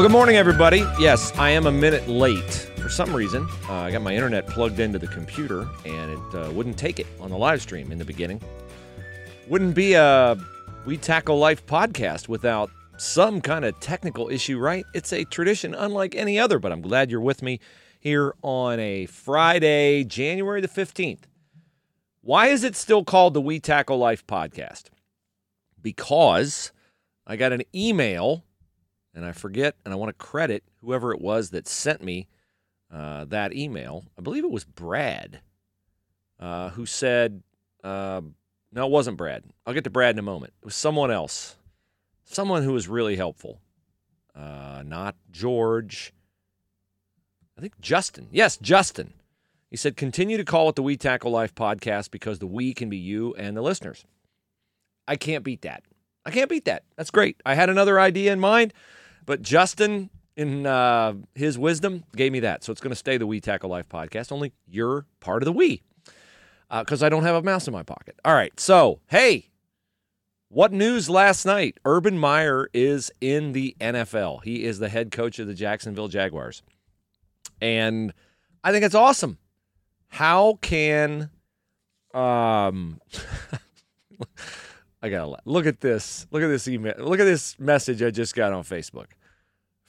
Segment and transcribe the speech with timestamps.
[0.00, 0.78] Well, good morning, everybody.
[0.98, 2.70] Yes, I am a minute late.
[2.78, 6.50] For some reason, uh, I got my internet plugged into the computer and it uh,
[6.52, 8.40] wouldn't take it on the live stream in the beginning.
[9.46, 10.38] Wouldn't be a
[10.86, 14.86] We Tackle Life podcast without some kind of technical issue, right?
[14.94, 17.60] It's a tradition unlike any other, but I'm glad you're with me
[17.98, 21.24] here on a Friday, January the 15th.
[22.22, 24.84] Why is it still called the We Tackle Life podcast?
[25.82, 26.72] Because
[27.26, 28.44] I got an email,
[29.14, 32.28] and I forget, and I want to credit whoever it was that sent me
[32.92, 34.04] uh, that email.
[34.18, 35.40] I believe it was Brad,
[36.38, 37.42] uh, who said,
[37.84, 38.20] uh,
[38.72, 39.44] no, it wasn't Brad.
[39.66, 40.52] I'll get to Brad in a moment.
[40.62, 41.56] It was someone else,
[42.24, 43.60] someone who was really helpful.
[44.34, 46.12] Uh, not George.
[47.58, 48.28] I think Justin.
[48.30, 49.14] Yes, Justin.
[49.70, 52.88] He said, continue to call it the We Tackle Life podcast because the we can
[52.88, 54.04] be you and the listeners.
[55.06, 55.82] I can't beat that.
[56.24, 56.84] I can't beat that.
[56.96, 57.40] That's great.
[57.46, 58.72] I had another idea in mind,
[59.30, 62.64] but Justin, in uh, his wisdom, gave me that.
[62.64, 65.52] So it's going to stay the We Tackle Life podcast, only you're part of the
[65.52, 65.84] we
[66.68, 68.18] because uh, I don't have a mouse in my pocket.
[68.24, 68.58] All right.
[68.58, 69.50] So, hey,
[70.48, 71.78] what news last night?
[71.84, 74.42] Urban Meyer is in the NFL.
[74.42, 76.64] He is the head coach of the Jacksonville Jaguars.
[77.60, 78.12] And
[78.64, 79.38] I think it's awesome.
[80.08, 81.30] How can
[82.12, 83.00] um
[85.02, 86.26] I gotta look at this.
[86.30, 86.94] Look at this email.
[86.98, 89.06] Look at this message I just got on Facebook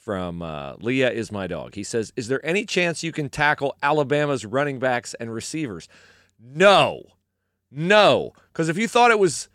[0.01, 1.75] from uh, Leah is my dog.
[1.75, 5.87] He says, "Is there any chance you can tackle Alabama's running backs and receivers?"
[6.39, 7.03] No,
[7.69, 9.47] no, because if you thought it was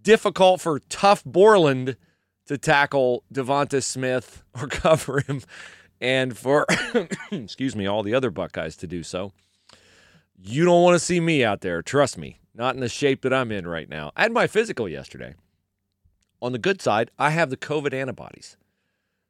[0.00, 1.96] difficult for Tuf Borland
[2.46, 5.42] to tackle Devonta Smith or cover him,
[6.00, 6.64] and for
[7.32, 9.32] excuse me, all the other Buckeyes to do so,
[10.38, 11.82] you don't want to see me out there.
[11.82, 14.12] Trust me, not in the shape that I'm in right now.
[14.16, 15.34] I had my physical yesterday.
[16.40, 18.56] On the good side, I have the COVID antibodies.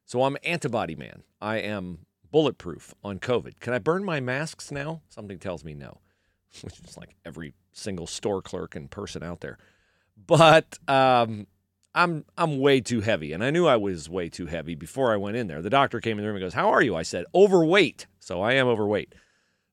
[0.09, 1.21] So I'm antibody man.
[1.39, 1.99] I am
[2.31, 3.59] bulletproof on COVID.
[3.59, 5.03] Can I burn my masks now?
[5.07, 5.99] Something tells me no,
[6.61, 9.59] which is like every single store clerk and person out there.
[10.17, 11.45] But um,
[11.93, 15.17] I'm I'm way too heavy, and I knew I was way too heavy before I
[15.17, 15.61] went in there.
[15.61, 18.41] The doctor came in the room and goes, "How are you?" I said, "Overweight." So
[18.41, 19.13] I am overweight.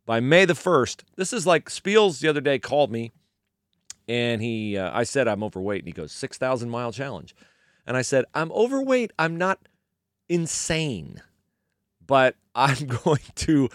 [0.05, 3.11] By May the first, this is like Spiels the other day called me
[4.07, 7.35] and he uh, I said I'm overweight and he goes 6000 mile challenge.
[7.87, 9.13] And I said I'm overweight.
[9.19, 9.61] I'm not
[10.29, 11.23] insane.
[12.05, 13.69] But I'm going to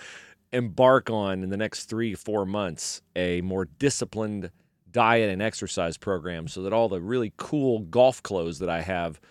[0.51, 4.51] embark on in the next 3 4 months a more disciplined
[4.91, 9.21] diet and exercise program so that all the really cool golf clothes that I have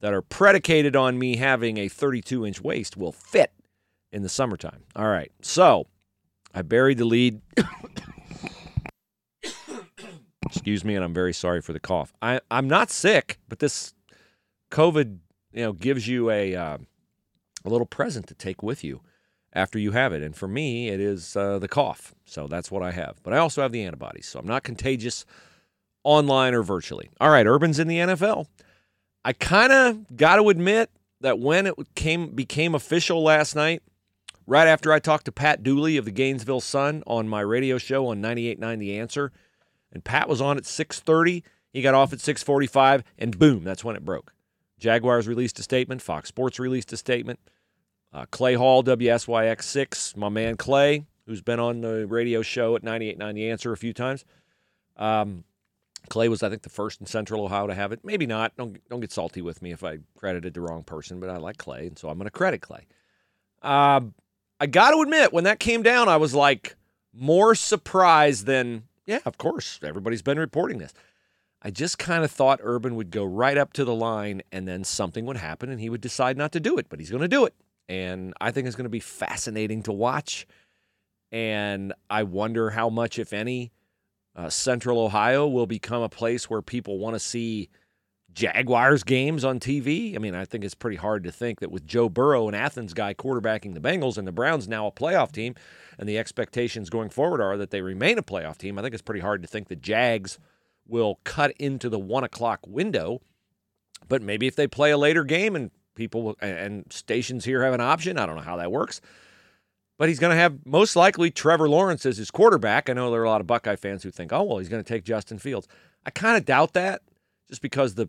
[0.00, 3.52] that are predicated on me having a 32 inch waist will fit
[4.10, 4.84] in the summertime.
[4.96, 5.30] All right.
[5.42, 5.86] So,
[6.54, 7.42] I buried the lead
[10.46, 12.12] Excuse me, and I'm very sorry for the cough.
[12.20, 13.94] I, I'm not sick, but this
[14.72, 15.18] COVID,
[15.52, 16.78] you know, gives you a uh,
[17.64, 19.00] a little present to take with you
[19.52, 20.22] after you have it.
[20.22, 22.14] And for me, it is uh, the cough.
[22.24, 23.20] So that's what I have.
[23.22, 25.24] But I also have the antibodies, so I'm not contagious
[26.04, 27.10] online or virtually.
[27.20, 28.46] All right, Urban's in the NFL.
[29.24, 30.90] I kind of got to admit
[31.20, 33.82] that when it came became official last night,
[34.46, 38.06] right after I talked to Pat Dooley of the Gainesville Sun on my radio show
[38.06, 39.32] on 98.9 The Answer–
[39.92, 41.42] and Pat was on at 6:30.
[41.72, 44.32] He got off at 6:45, and boom, that's when it broke.
[44.80, 46.02] Jaguars released a statement.
[46.02, 47.38] Fox Sports released a statement.
[48.12, 53.34] Uh, Clay Hall, WSYX6, my man Clay, who's been on the radio show at 98.9
[53.34, 54.24] The Answer a few times.
[54.96, 55.44] Um,
[56.08, 58.00] Clay was, I think, the first in Central Ohio to have it.
[58.02, 58.56] Maybe not.
[58.56, 61.58] Don't don't get salty with me if I credited the wrong person, but I like
[61.58, 62.86] Clay, and so I'm going to credit Clay.
[63.62, 64.00] Uh,
[64.58, 66.74] I got to admit, when that came down, I was like
[67.12, 69.78] more surprised than yeah, of course.
[69.82, 70.94] Everybody's been reporting this.
[71.62, 74.82] I just kind of thought Urban would go right up to the line and then
[74.82, 77.28] something would happen and he would decide not to do it, but he's going to
[77.28, 77.54] do it.
[77.88, 80.46] And I think it's going to be fascinating to watch.
[81.32, 83.72] And I wonder how much, if any,
[84.34, 87.68] uh, Central Ohio will become a place where people want to see
[88.32, 90.14] Jaguars games on TV.
[90.14, 92.94] I mean, I think it's pretty hard to think that with Joe Burrow, an Athens
[92.94, 95.54] guy, quarterbacking the Bengals, and the Browns now a playoff team,
[95.98, 98.78] and the expectations going forward are that they remain a playoff team.
[98.78, 100.38] I think it's pretty hard to think the Jags
[100.90, 103.20] will cut into the one o'clock window.
[104.08, 107.80] But maybe if they play a later game and people and stations here have an
[107.80, 109.00] option, I don't know how that works.
[109.98, 112.88] But he's going to have most likely Trevor Lawrence as his quarterback.
[112.88, 114.82] I know there are a lot of Buckeye fans who think, oh, well, he's going
[114.82, 115.68] to take Justin Fields.
[116.06, 117.02] I kind of doubt that
[117.48, 118.08] just because the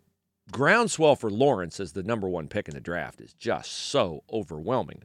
[0.52, 5.04] groundswell for Lawrence as the number one pick in the draft is just so overwhelming.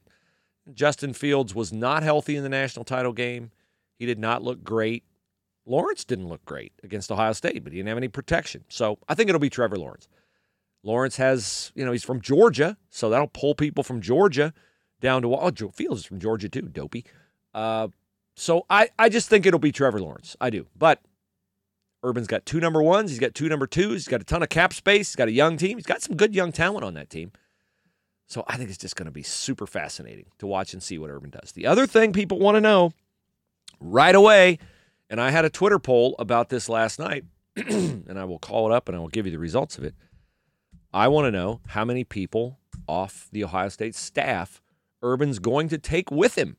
[0.72, 3.50] Justin Fields was not healthy in the national title game.
[3.98, 5.04] He did not look great.
[5.66, 8.64] Lawrence didn't look great against Ohio State, but he didn't have any protection.
[8.68, 10.08] So I think it'll be Trevor Lawrence.
[10.82, 14.54] Lawrence has, you know, he's from Georgia, so that'll pull people from Georgia
[15.00, 17.04] down to oh, Fields is from Georgia too, dopey.
[17.52, 17.88] Uh,
[18.36, 20.36] so I, I just think it'll be Trevor Lawrence.
[20.40, 20.66] I do.
[20.76, 21.02] But
[22.04, 23.10] Urban's got two number ones.
[23.10, 24.04] He's got two number twos.
[24.04, 25.08] He's got a ton of cap space.
[25.10, 25.76] He's got a young team.
[25.76, 27.32] He's got some good young talent on that team.
[28.28, 31.10] So I think it's just going to be super fascinating to watch and see what
[31.10, 31.52] Urban does.
[31.52, 32.92] The other thing people want to know
[33.80, 34.58] right away,
[35.10, 37.24] and I had a Twitter poll about this last night,
[37.56, 39.94] and I will call it up and I will give you the results of it.
[40.92, 42.58] I want to know how many people
[42.88, 44.62] off the Ohio State staff
[45.02, 46.56] Urban's going to take with him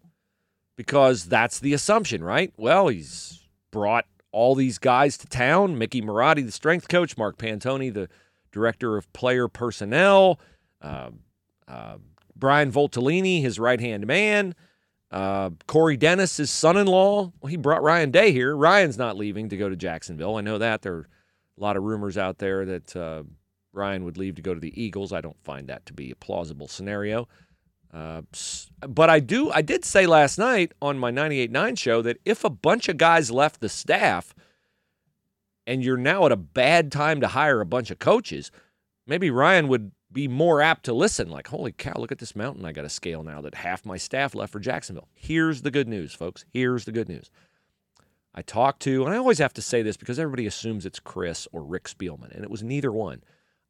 [0.78, 2.54] because that's the assumption, right?
[2.56, 7.94] Well, he's brought all these guys to town Mickey Marotti, the strength coach, Mark Pantoni,
[7.94, 8.10] the
[8.52, 10.40] director of player personnel,
[10.82, 11.10] uh,
[11.68, 11.98] uh,
[12.36, 14.54] Brian Voltolini, his right hand man,
[15.12, 17.32] uh, Corey Dennis, his son in law.
[17.42, 18.56] Well, he brought Ryan Day here.
[18.56, 20.36] Ryan's not leaving to go to Jacksonville.
[20.36, 20.82] I know that.
[20.82, 21.08] There are
[21.58, 23.24] a lot of rumors out there that uh,
[23.72, 25.14] Ryan would leave to go to the Eagles.
[25.14, 27.28] I don't find that to be a plausible scenario.
[27.94, 28.22] Uh,
[28.82, 29.50] but I do.
[29.52, 33.32] I did say last night on my 98.9 show that if a bunch of guys
[33.32, 34.34] left the staff,
[35.66, 38.52] and you're now at a bad time to hire a bunch of coaches,
[39.06, 41.30] maybe Ryan would be more apt to listen.
[41.30, 43.98] Like, holy cow, look at this mountain I got to scale now that half my
[43.98, 45.10] staff left for Jacksonville.
[45.14, 46.44] Here's the good news, folks.
[46.50, 47.30] Here's the good news.
[48.34, 51.48] I talked to, and I always have to say this because everybody assumes it's Chris
[51.52, 53.24] or Rick Spielman, and it was neither one.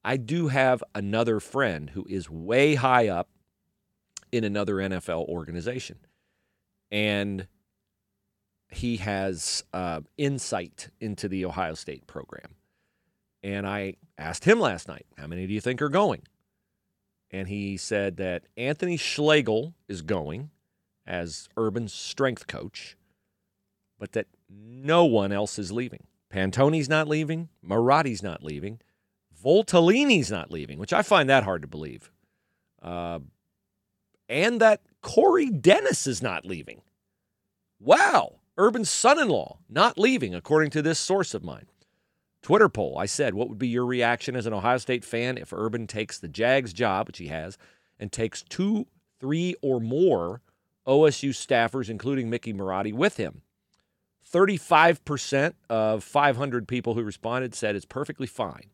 [0.06, 3.28] I do have another friend who is way high up
[4.32, 5.98] in another NFL organization.
[6.90, 7.48] And
[8.70, 12.56] he has uh, insight into the Ohio State program.
[13.44, 16.22] And I asked him last night, how many do you think are going?
[17.32, 20.50] And he said that Anthony Schlegel is going
[21.06, 22.96] as Urban's strength coach,
[24.00, 26.06] but that no one else is leaving.
[26.30, 27.50] Pantoni's not leaving.
[27.66, 28.80] Marotti's not leaving.
[29.44, 32.12] Voltolini's not leaving, which I find that hard to believe.
[32.82, 33.20] Uh,
[34.30, 36.82] and that Corey Dennis is not leaving.
[37.80, 38.40] Wow.
[38.58, 41.68] Urban's son in law not leaving, according to this source of mine.
[42.48, 45.52] Twitter poll I said, What would be your reaction as an Ohio State fan if
[45.52, 47.58] Urban takes the Jags job, which he has,
[48.00, 48.88] and takes two,
[49.20, 50.40] three, or more
[50.88, 53.42] OSU staffers, including Mickey Marotti, with him?
[54.34, 58.70] 35% of 500 people who responded said it's perfectly fine.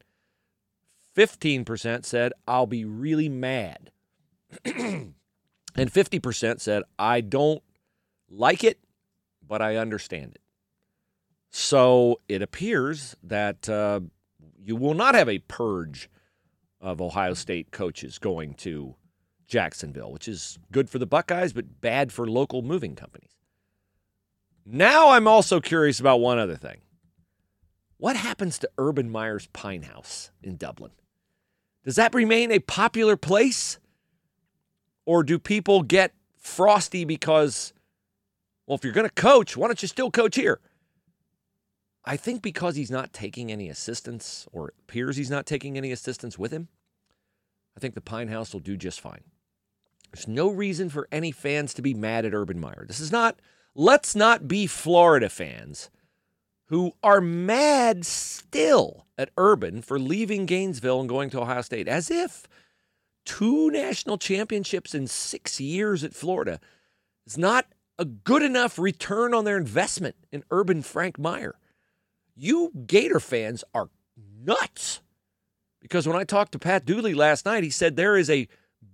[1.17, 3.89] 15% said, I'll be really mad.
[5.75, 7.63] And 50% said, I don't
[8.29, 8.77] like it,
[9.41, 10.42] but I understand it.
[11.55, 13.99] So it appears that uh,
[14.59, 16.09] you will not have a purge
[16.81, 18.95] of Ohio State coaches going to
[19.47, 23.37] Jacksonville, which is good for the Buckeyes, but bad for local moving companies.
[24.65, 26.81] Now I'm also curious about one other thing.
[27.97, 30.91] What happens to Urban Meyer's Pint House in Dublin?
[31.85, 33.77] Does that remain a popular place?
[35.05, 37.73] Or do people get frosty because,
[38.65, 40.59] well, if you're going to coach, why don't you still coach here?
[42.05, 45.91] I think because he's not taking any assistance, or it appears he's not taking any
[45.91, 46.67] assistance with him,
[47.77, 49.23] I think the Pint House will do just fine.
[50.11, 52.85] There's no reason for any fans to be mad at Urban Meyer.
[52.87, 53.39] This is not,
[53.73, 55.89] let's not be Florida fans
[56.67, 62.11] who are mad still at Urban for leaving Gainesville and going to Ohio State, as
[62.11, 62.47] if
[63.25, 66.59] two national championships in six years at Florida
[67.25, 67.67] is not
[67.97, 71.55] a good enough return on their investment in Urban Frank Meyer.
[72.35, 75.01] You Gator fans are nuts.
[75.79, 78.47] Because when I talked to Pat Dooley last night, he said there is a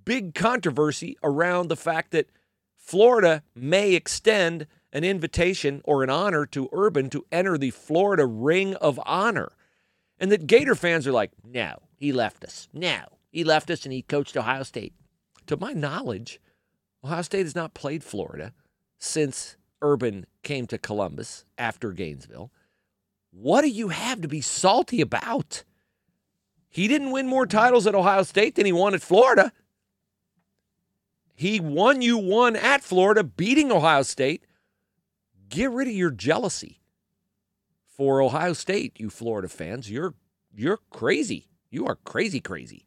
[0.06, 2.30] big controversy around the fact that
[2.76, 8.74] Florida may extend an invitation or an honor to Urban to enter the Florida Ring
[8.76, 9.52] of Honor.
[10.20, 12.68] And that Gator fans are like, no, he left us.
[12.74, 14.94] No, he left us and he coached Ohio State.
[15.46, 16.42] To my knowledge,
[17.04, 18.54] Ohio State has not played Florida
[18.98, 22.52] since Urban came to Columbus after Gainesville.
[23.32, 25.64] What do you have to be salty about?
[26.70, 29.52] He didn't win more titles at Ohio State than he won at Florida.
[31.36, 34.44] He won you one at Florida, beating Ohio State.
[35.48, 36.80] Get rid of your jealousy
[37.88, 39.90] for Ohio State, you Florida fans.
[39.90, 40.14] You're
[40.54, 41.48] you're crazy.
[41.72, 42.86] You are crazy, crazy.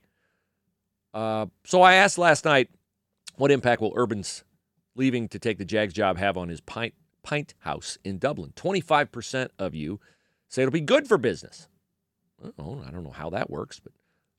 [1.14, 2.70] Uh, so I asked last night,
[3.36, 4.44] what impact will Urban's
[4.94, 8.52] leaving to take the Jags job have on his pint, pint house in Dublin?
[8.56, 10.00] 25% of you
[10.52, 11.68] say it'll be good for business.
[12.58, 13.92] Oh, I don't know how that works, but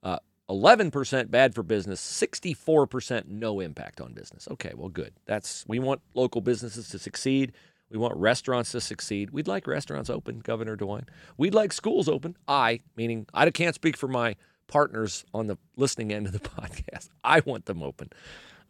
[0.03, 4.47] uh, 11% bad for business, 64% no impact on business.
[4.51, 5.13] Okay, well, good.
[5.25, 7.53] That's we want local businesses to succeed.
[7.89, 9.31] We want restaurants to succeed.
[9.31, 11.07] We'd like restaurants open, Governor DeWine.
[11.37, 12.35] We'd like schools open.
[12.47, 14.35] I, meaning I can't speak for my
[14.67, 17.09] partners on the listening end of the podcast.
[17.23, 18.09] I want them open.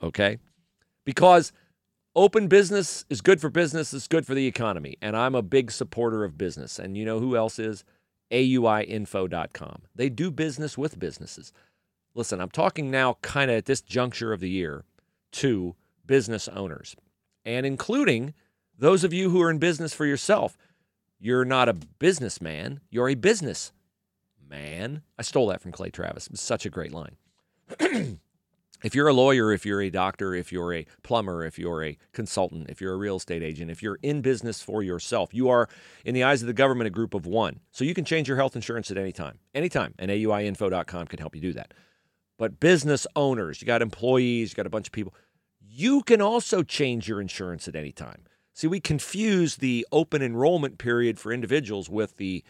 [0.02, 0.40] Okay?
[1.06, 1.52] Because
[2.15, 4.98] open business is good for business, it's good for the economy.
[5.01, 6.79] And I'm a big supporter of business.
[6.79, 7.84] And you know who else is?
[8.32, 9.82] AUIinfo.com.
[9.96, 11.53] They do business with businesses.
[12.15, 14.84] Listen, I'm talking now kind of at this juncture of the year
[15.34, 16.96] to business owners
[17.46, 18.34] and including
[18.77, 20.58] those of you who are in business for yourself.
[21.20, 23.72] You're not a businessman, you're a business
[24.50, 25.01] man.
[25.17, 26.27] I stole that from Clay Travis.
[26.27, 27.15] It's such a great line.
[28.84, 31.98] if you're a lawyer, if you're a doctor, if you're a plumber, if you're a
[32.12, 35.70] consultant, if you're a real estate agent, if you're in business for yourself, you are,
[36.06, 37.62] in the eyes of the government, a group of one.
[37.72, 39.40] So you can change your health insurance at any time.
[39.56, 39.96] Anytime.
[39.98, 41.74] And AUIinfo.com can help you do that.
[42.38, 45.13] But business owners, you got employees, you got a bunch of people,
[45.62, 48.25] you can also change your insurance at any time.
[48.54, 52.44] See, we confuse the open enrollment period for individuals with the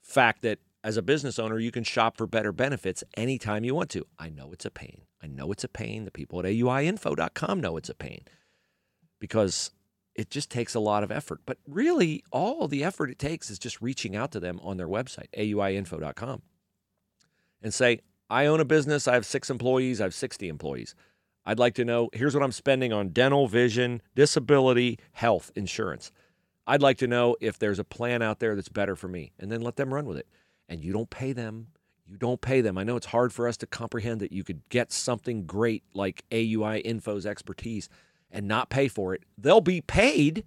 [0.00, 3.90] fact that as a business owner, you can shop for better benefits anytime you want
[3.90, 4.06] to.
[4.18, 5.02] I know it's a pain.
[5.22, 6.04] I know it's a pain.
[6.04, 8.22] The people at AUIinfo.com know it's a pain
[9.18, 9.70] because
[10.14, 11.40] it just takes a lot of effort.
[11.44, 14.88] But really, all the effort it takes is just reaching out to them on their
[14.88, 16.42] website, AUIinfo.com,
[17.62, 19.08] and say, I own a business.
[19.08, 20.00] I have six employees.
[20.00, 20.94] I have 60 employees.
[21.44, 26.12] I'd like to know here's what I'm spending on dental, vision, disability, health insurance.
[26.66, 29.50] I'd like to know if there's a plan out there that's better for me, and
[29.50, 30.28] then let them run with it.
[30.70, 31.66] And you don't pay them.
[32.06, 32.78] You don't pay them.
[32.78, 36.24] I know it's hard for us to comprehend that you could get something great like
[36.32, 37.90] AUI Info's expertise
[38.30, 39.22] and not pay for it.
[39.36, 40.44] They'll be paid.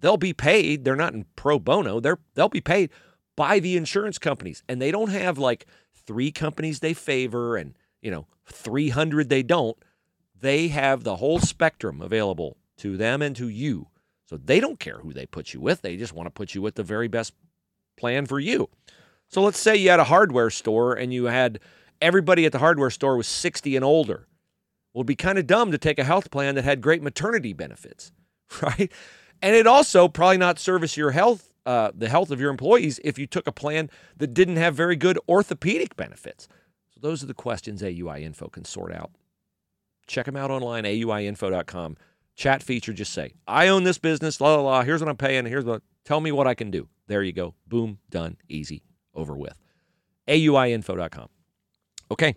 [0.00, 0.84] They'll be paid.
[0.84, 1.98] They're not in pro bono.
[1.98, 2.90] They're they'll be paid
[3.34, 8.10] by the insurance companies, and they don't have like three companies they favor and you
[8.10, 9.76] know 300 they don't
[10.42, 13.86] they have the whole spectrum available to them and to you.
[14.26, 15.82] So they don't care who they put you with.
[15.82, 17.32] They just want to put you with the very best
[17.96, 18.68] plan for you.
[19.32, 21.58] So let's say you had a hardware store and you had
[22.02, 24.28] everybody at the hardware store was 60 and older.
[24.92, 27.54] Well, it'd be kind of dumb to take a health plan that had great maternity
[27.54, 28.12] benefits,
[28.62, 28.92] right?
[29.40, 33.18] And it also probably not service your health, uh, the health of your employees, if
[33.18, 36.46] you took a plan that didn't have very good orthopedic benefits.
[36.90, 39.12] So those are the questions AUI Info can sort out.
[40.06, 41.96] Check them out online, auiinfo.com.
[42.36, 44.82] Chat feature, just say, I own this business, la la la.
[44.82, 45.46] Here's what I'm paying.
[45.46, 46.88] Here's what, tell me what I can do.
[47.06, 47.54] There you go.
[47.66, 48.82] Boom, done, easy,
[49.14, 49.58] over with.
[50.28, 51.28] auiinfo.com.
[52.10, 52.36] Okay.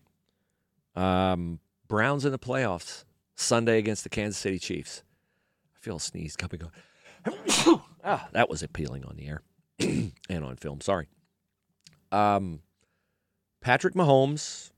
[0.95, 3.03] Um, Browns in the playoffs
[3.35, 5.03] Sunday against the Kansas City Chiefs.
[5.75, 6.71] I feel a sneeze coming on.
[8.03, 9.41] ah, that was appealing on the air
[10.29, 10.81] and on film.
[10.81, 11.07] Sorry.
[12.11, 12.61] Um,
[13.61, 14.71] Patrick Mahomes,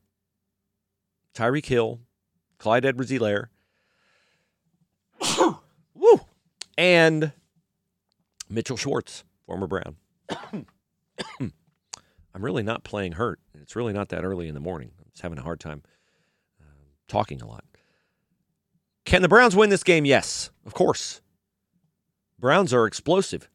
[1.34, 2.00] Tyreek Hill,
[2.58, 3.46] Clyde Edwards Helaire.
[5.94, 6.20] Woo!
[6.76, 7.32] And
[8.48, 9.96] Mitchell Schwartz, former Brown.
[12.38, 13.40] I'm really not playing hurt.
[13.60, 14.92] It's really not that early in the morning.
[15.00, 15.82] I'm just having a hard time
[16.60, 16.64] uh,
[17.08, 17.64] talking a lot.
[19.04, 20.04] Can the Browns win this game?
[20.04, 21.20] Yes, of course.
[22.38, 23.50] Browns are explosive.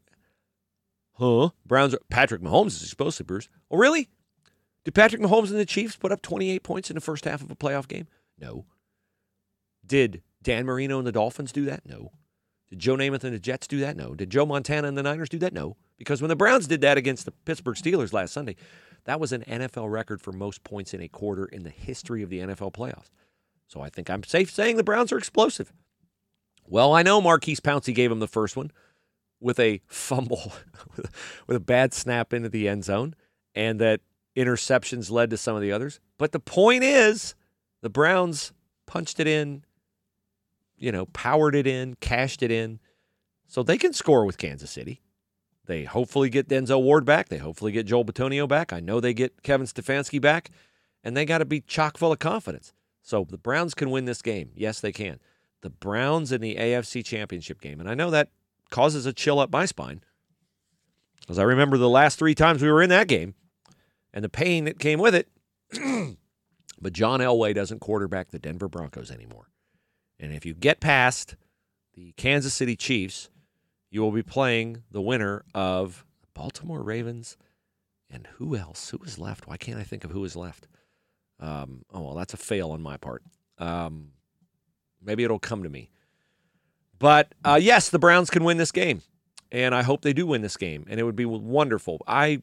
[1.14, 1.52] Huh?
[1.66, 3.48] Browns are, Patrick Mahomes is explosive, Bruce.
[3.72, 4.10] Oh, really?
[4.84, 7.50] Did Patrick Mahomes and the Chiefs put up 28 points in the first half of
[7.50, 8.08] a playoff game?
[8.38, 8.66] No.
[9.86, 11.84] Did Dan Marino and the Dolphins do that?
[11.86, 12.12] No.
[12.70, 13.96] Did Joe Namath and the Jets do that?
[13.96, 14.14] No.
[14.14, 15.54] Did Joe Montana and the Niners do that?
[15.54, 15.78] No.
[16.04, 18.56] Because when the Browns did that against the Pittsburgh Steelers last Sunday,
[19.06, 22.30] that was an NFL record for most points in a quarter in the history of
[22.30, 23.10] the NFL playoffs.
[23.68, 25.74] So I think I'm safe saying the Browns are explosive.
[26.68, 28.72] Well, I know Maurkice Pouncey gave him the first one
[29.40, 30.54] with a fumble,
[31.48, 33.16] with a bad snap into the end zone,
[33.54, 34.02] and that
[34.36, 36.00] interceptions led to some of the others.
[36.18, 37.36] But the point is,
[37.82, 38.54] the Browns
[38.86, 39.66] punched it in
[40.84, 42.80] you know, powered it in, cashed it in.
[43.48, 45.02] So they can score with Kansas City.
[45.66, 47.30] They hopefully get Denzel Ward back.
[47.30, 48.74] They hopefully get Joel Bitonio back.
[48.74, 50.50] I know they get Kevin Stefanski back,
[51.04, 52.74] and they got to be chock full of confidence.
[53.02, 54.52] So the Browns can win this game.
[54.56, 55.20] Yes, they can.
[55.62, 57.80] The Browns in the AFC Championship game.
[57.80, 58.30] And I know that
[58.70, 60.02] causes a chill up my spine
[61.22, 63.36] because I remember the last three times we were in that game
[64.14, 65.30] and the pain that came with it.
[66.82, 69.48] but John Elway doesn't quarterback the Denver Broncos anymore.
[70.20, 71.36] And if you get past
[71.94, 73.30] the Kansas City Chiefs,
[73.94, 77.38] you will be playing the winner of Baltimore Ravens
[78.10, 78.90] and who else?
[78.90, 79.48] Who is left?
[79.48, 80.68] Why can't I think of who is left?
[81.40, 83.22] Um, oh, well, that's a fail on my part.
[83.60, 84.10] Um,
[85.00, 85.92] maybe it'll come to me.
[86.98, 89.04] But uh, yes, the Browns can win this game,
[89.52, 92.02] and I hope they do win this game, and it would be wonderful.
[92.08, 92.42] I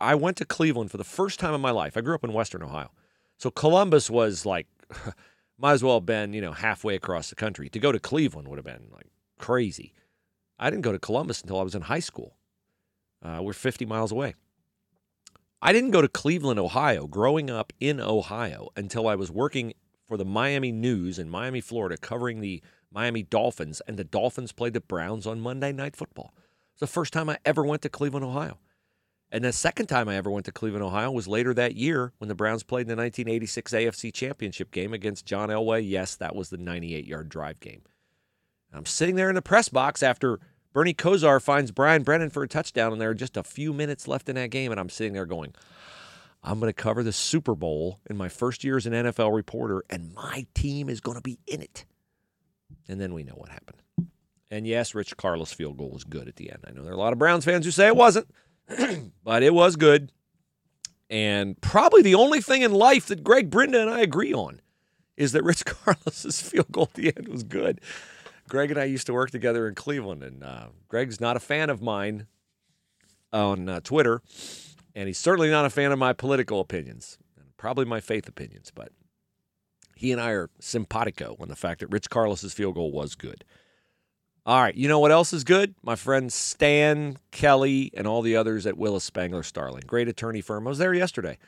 [0.00, 1.94] I went to Cleveland for the first time in my life.
[1.96, 2.90] I grew up in Western Ohio,
[3.36, 4.66] so Columbus was like
[5.58, 7.68] might as well have been, you know, halfway across the country.
[7.68, 9.92] To go to Cleveland would have been like crazy.
[10.58, 12.36] I didn't go to Columbus until I was in high school.
[13.22, 14.34] Uh, we're 50 miles away.
[15.60, 19.72] I didn't go to Cleveland, Ohio, growing up in Ohio until I was working
[20.06, 24.74] for the Miami News in Miami, Florida, covering the Miami Dolphins, and the Dolphins played
[24.74, 26.34] the Browns on Monday Night Football.
[26.72, 28.58] It's the first time I ever went to Cleveland, Ohio.
[29.30, 32.28] And the second time I ever went to Cleveland, Ohio was later that year when
[32.28, 35.88] the Browns played in the 1986 AFC Championship game against John Elway.
[35.88, 37.82] Yes, that was the 98 yard drive game.
[38.74, 40.40] I'm sitting there in the press box after
[40.72, 44.08] Bernie Kosar finds Brian Brennan for a touchdown, and there are just a few minutes
[44.08, 45.54] left in that game, and I'm sitting there going,
[46.42, 49.84] I'm going to cover the Super Bowl in my first year as an NFL reporter,
[49.88, 51.84] and my team is going to be in it.
[52.88, 53.78] And then we know what happened.
[54.50, 56.64] And yes, Rich Karlis' field goal was good at the end.
[56.66, 58.28] I know there are a lot of Browns fans who say it wasn't,
[59.24, 60.12] but it was good.
[61.08, 64.60] And probably the only thing in life that Greg Brinda and I agree on
[65.16, 67.80] is that Rich Karlis' field goal at the end was good.
[68.48, 71.70] Greg and I used to work together in Cleveland, and uh, Greg's not a fan
[71.70, 72.26] of mine
[73.32, 74.22] on uh, Twitter,
[74.94, 78.70] and he's certainly not a fan of my political opinions, and probably my faith opinions.
[78.74, 78.92] But
[79.96, 83.44] he and I are simpatico on the fact that Rich Karlis' field goal was good.
[84.46, 85.74] All right, you know what else is good?
[85.82, 90.66] My friend Stan Kelly and all the others at Willis Spangler Starling, great attorney firm.
[90.66, 91.38] I was there yesterday,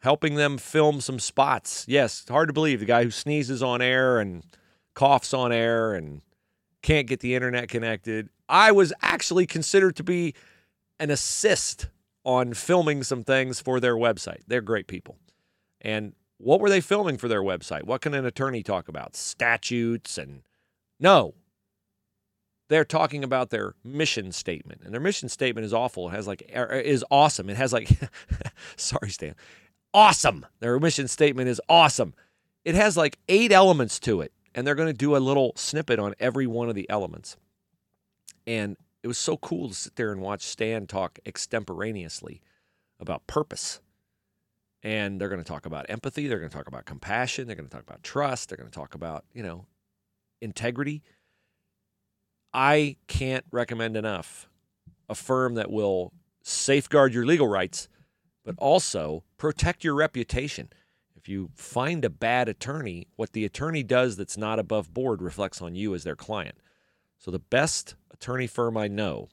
[0.00, 1.86] helping them film some spots.
[1.88, 4.44] Yes, hard to believe the guy who sneezes on air and
[4.98, 6.22] coughs on air and
[6.82, 8.30] can't get the internet connected.
[8.48, 10.34] I was actually considered to be
[10.98, 11.86] an assist
[12.24, 14.40] on filming some things for their website.
[14.48, 15.16] They're great people.
[15.80, 17.84] And what were they filming for their website?
[17.84, 19.14] What can an attorney talk about?
[19.14, 20.42] Statutes and
[20.98, 21.34] no.
[22.68, 24.82] They're talking about their mission statement.
[24.84, 26.08] And their mission statement is awful.
[26.08, 27.48] It has like er, is awesome.
[27.48, 27.88] It has like
[28.76, 29.36] sorry Stan.
[29.94, 30.44] Awesome.
[30.58, 32.14] Their mission statement is awesome.
[32.64, 36.00] It has like 8 elements to it and they're going to do a little snippet
[36.00, 37.36] on every one of the elements.
[38.44, 42.42] And it was so cool to sit there and watch Stan talk extemporaneously
[42.98, 43.80] about purpose.
[44.82, 47.68] And they're going to talk about empathy, they're going to talk about compassion, they're going
[47.68, 49.66] to talk about trust, they're going to talk about, you know,
[50.40, 51.04] integrity.
[52.52, 54.48] I can't recommend enough
[55.08, 57.88] a firm that will safeguard your legal rights,
[58.44, 60.68] but also protect your reputation
[61.28, 65.74] you find a bad attorney, what the attorney does that's not above board reflects on
[65.74, 66.56] you as their client.
[67.18, 69.28] So the best attorney firm I know,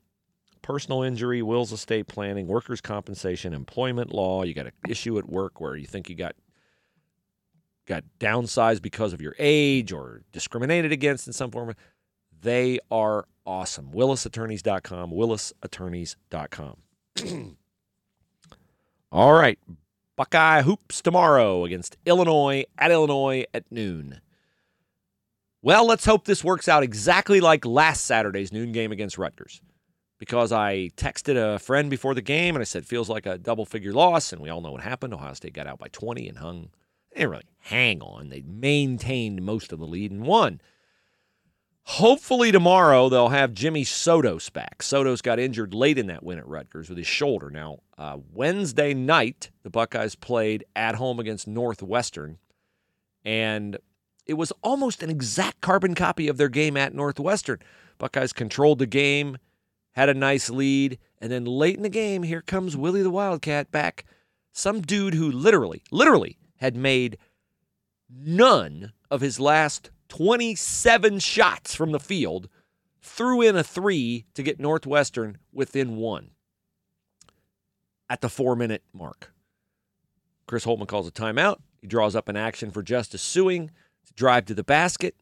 [0.61, 5.61] personal injury, wills, estate planning, workers' compensation, employment law, you got an issue at work
[5.61, 6.35] where you think you got
[7.85, 11.75] got downsized because of your age or discriminated against in some form,
[12.41, 13.91] they are awesome.
[13.91, 16.77] WillisAttorneys.com, WillisAttorneys.com.
[19.11, 19.59] All right,
[20.15, 24.21] Buckeye hoops tomorrow against Illinois at Illinois at noon.
[25.61, 29.61] Well, let's hope this works out exactly like last Saturday's noon game against Rutgers.
[30.17, 33.65] Because I texted a friend before the game and I said, feels like a double
[33.65, 34.31] figure loss.
[34.31, 35.13] And we all know what happened.
[35.13, 36.69] Ohio State got out by 20 and hung.
[37.11, 38.29] They didn't really hang on.
[38.29, 40.61] They maintained most of the lead and won.
[41.87, 44.79] Hopefully tomorrow they'll have Jimmy Sotos back.
[44.79, 47.51] Sotos got injured late in that win at Rutgers with his shoulder.
[47.51, 52.39] Now, uh, Wednesday night, the Buckeyes played at home against Northwestern,
[53.23, 53.77] and
[54.25, 57.59] it was almost an exact carbon copy of their game at Northwestern.
[57.99, 59.37] Buckeyes controlled the game,
[59.91, 63.71] had a nice lead, and then late in the game, here comes Willie the Wildcat
[63.71, 64.05] back.
[64.51, 67.19] Some dude who literally, literally had made
[68.09, 72.47] none of his last 27 shots from the field,
[73.01, 76.29] threw in a three to get Northwestern within one
[78.09, 79.33] at the four minute mark.
[80.47, 81.57] Chris Holtmann calls a timeout.
[81.81, 83.71] He draws up an action for Justice Sueing
[84.05, 85.15] to drive to the basket.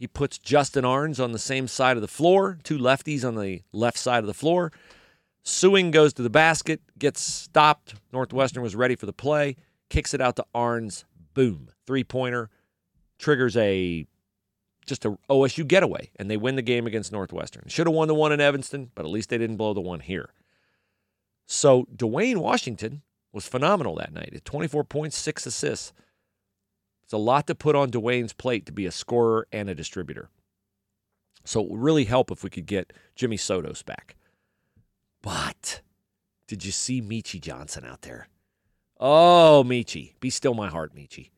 [0.00, 3.62] He puts Justin Ahrens on the same side of the floor, two lefties on the
[3.72, 4.72] left side of the floor.
[5.44, 7.94] Sueing goes to the basket, gets stopped.
[8.12, 9.54] Northwestern was ready for the play,
[9.88, 11.04] kicks it out to Ahrens.
[11.34, 11.68] Boom.
[11.86, 12.50] Three pointer
[13.18, 14.06] triggers a
[14.86, 17.64] just a OSU getaway, and they win the game against Northwestern.
[17.68, 20.00] Should have won the one in Evanston, but at least they didn't blow the one
[20.00, 20.30] here.
[21.46, 23.02] So Duane Washington
[23.32, 25.92] was phenomenal that night at 24 points, six assists.
[27.04, 30.30] It's a lot to put on Duane's plate to be a scorer and a distributor.
[31.44, 34.16] So it would really help if we could get Jimmy Sotos back.
[35.22, 35.80] But
[36.46, 38.28] did you see Meechie Johnson out there?
[39.00, 40.18] Oh, Meechie.
[40.20, 41.30] Be still my heart, Meechie.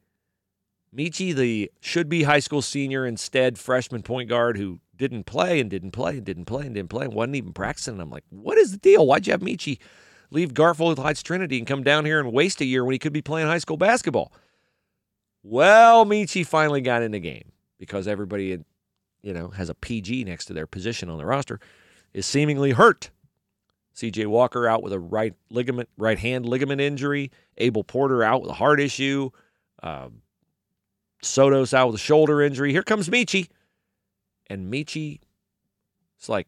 [0.96, 5.70] Meechie, the should be high school senior, instead freshman point guard who didn't play and
[5.70, 7.94] didn't play and didn't play and didn't play and wasn't even practicing.
[7.94, 9.06] And I'm like, what is the deal?
[9.06, 9.78] Why'd you have Meechie
[10.30, 13.12] leave Garfield Heights Trinity and come down here and waste a year when he could
[13.12, 14.32] be playing high school basketball?
[15.42, 18.58] Well, Meechie finally got in the game because everybody,
[19.22, 21.60] you know, has a PG next to their position on the roster,
[22.12, 23.10] is seemingly hurt.
[23.94, 24.26] C.J.
[24.26, 27.30] Walker out with a right ligament, right hand ligament injury.
[27.58, 29.30] Abel Porter out with a heart issue.
[29.82, 30.08] Uh,
[31.22, 32.72] Soto's out with a shoulder injury.
[32.72, 33.48] Here comes Meechie,
[34.48, 35.20] and Meechie,
[36.18, 36.46] it's like,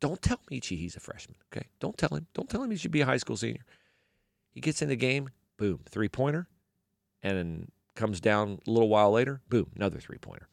[0.00, 1.36] don't tell Meechie he's a freshman.
[1.52, 2.26] Okay, don't tell him.
[2.34, 3.64] Don't tell him he should be a high school senior.
[4.52, 6.48] He gets in the game, boom, three pointer,
[7.22, 10.48] and comes down a little while later, boom, another three pointer.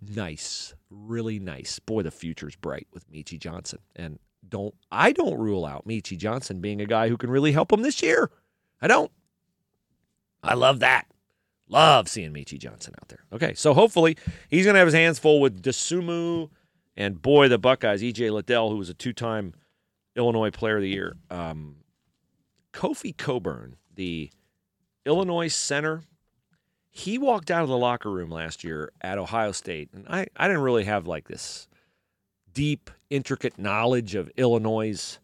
[0.00, 1.78] Nice, really nice.
[1.78, 3.78] Boy, the future's bright with Meechie Johnson.
[3.96, 7.72] And don't I don't rule out Meechie Johnson being a guy who can really help
[7.72, 8.30] him this year.
[8.82, 9.10] I don't.
[10.42, 11.06] I love that.
[11.68, 13.24] Love seeing Meechie Johnson out there.
[13.32, 14.16] Okay, so hopefully
[14.50, 16.50] he's going to have his hands full with Dosunmu
[16.96, 19.54] and boy, the Buckeyes, EJ Liddell, who was a two-time
[20.14, 21.16] Illinois Player of the Year.
[21.30, 21.76] Um,
[22.72, 24.30] Kofi Cockburn, the
[25.06, 26.02] Illinois center
[26.96, 30.46] he walked out of the locker room last year at Ohio State, and I, I
[30.46, 31.66] didn't really have like this
[32.52, 35.18] deep, intricate knowledge of Illinois'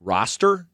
[0.00, 0.68] roster.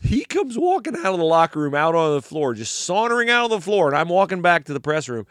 [0.00, 3.46] He comes walking out of the locker room, out on the floor, just sauntering out
[3.46, 5.26] of the floor, and I'm walking back to the press room,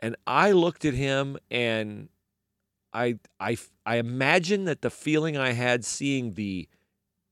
[0.00, 2.08] and I looked at him, and
[2.92, 6.68] I I I imagine that the feeling I had seeing the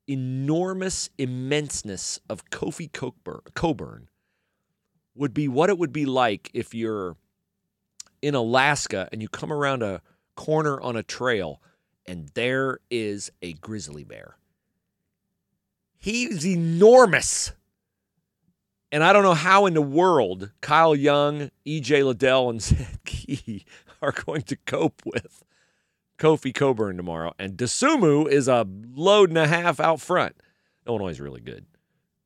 [0.08, 4.08] enormous immenseness of Kofi Cockburn
[5.14, 7.16] would be what it would be like if you're
[8.20, 10.00] in Alaska and you come around a
[10.36, 11.60] corner on a trail
[12.06, 14.36] and there is a grizzly bear.
[16.02, 17.52] He's enormous.
[18.90, 23.64] And I don't know how in the world Kyle Young, EJ Liddell, and Zed Key
[24.02, 25.44] are going to cope with
[26.18, 27.34] Kofi Cockburn tomorrow.
[27.38, 30.34] And Dosunmu is a load and a half out front.
[30.88, 31.66] Illinois is really good.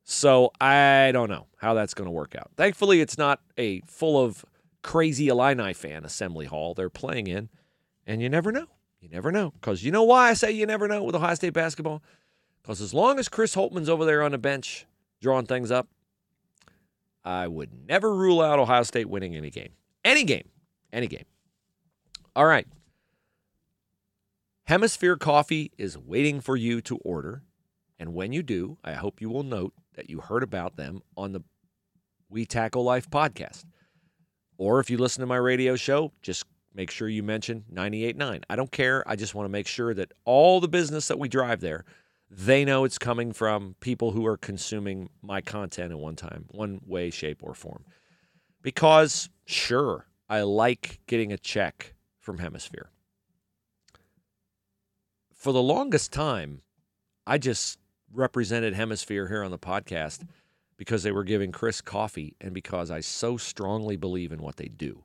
[0.03, 2.49] So I don't know how that's going to work out.
[2.57, 4.43] Thankfully, it's not a full of
[4.81, 7.49] crazy Illini fan assembly hall they're playing in,
[8.07, 8.65] and you never know.
[9.01, 9.51] You never know.
[9.51, 12.01] Because you know why I say you never know with Ohio State basketball?
[12.67, 14.85] Because as long as Chris Holtmann's over there on the bench
[15.21, 15.87] drawing things up,
[17.23, 19.69] I would never rule out Ohio State winning any game.
[20.03, 20.49] Any game.
[20.91, 21.23] Any game.
[22.35, 22.67] All right.
[24.65, 27.41] Hemisphere Coffee is waiting for you to order.
[27.99, 31.31] And when you do, I hope you will note that you heard about them on
[31.31, 31.43] the
[32.29, 33.63] We Tackle Life podcast.
[34.57, 36.43] Or if you listen to my radio show, just
[36.75, 38.43] make sure you mention 98.9.
[38.49, 39.07] I don't care.
[39.07, 41.85] I just want to make sure that all the business that we drive there,
[42.29, 46.81] they know it's coming from people who are consuming my content in one time, one
[46.85, 47.85] way, shape, or form.
[48.61, 52.89] Because, sure, I like getting a check from Hemisphere.
[55.33, 56.61] For the longest time,
[57.25, 57.79] I just
[58.11, 60.25] represented Hemisphere here on the podcast
[60.77, 64.67] because they were giving Chris coffee and because I so strongly believe in what they
[64.67, 65.03] do.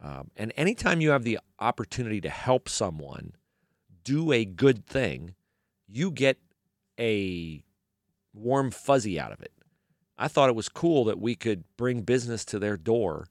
[0.00, 3.34] Um, and anytime you have the opportunity to help someone
[4.04, 5.34] do a good thing,
[5.92, 6.38] you get
[6.98, 7.62] a
[8.32, 9.52] warm fuzzy out of it.
[10.16, 13.26] I thought it was cool that we could bring business to their door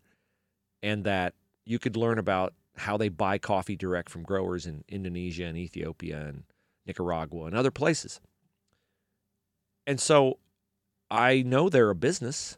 [0.84, 1.34] and that
[1.66, 6.28] you could learn about how they buy coffee direct from growers in Indonesia and Ethiopia
[6.28, 6.44] and
[6.86, 8.20] Nicaragua and other places.
[9.88, 10.40] And so
[11.10, 12.58] I know they're a business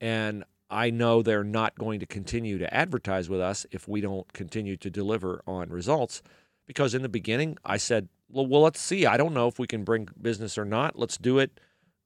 [0.00, 4.32] and I know they're not going to continue to advertise with us if we don't
[4.32, 6.22] continue to deliver on results.
[6.66, 9.06] Because in the beginning, I said, well, well let's see.
[9.06, 10.98] I don't know if we can bring business or not.
[10.98, 11.60] Let's do it